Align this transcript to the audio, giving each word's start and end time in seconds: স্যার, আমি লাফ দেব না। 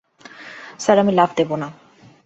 স্যার, 0.79 0.97
আমি 0.99 1.11
লাফ 1.11 1.31
দেব 1.35 1.51
না। 1.55 1.67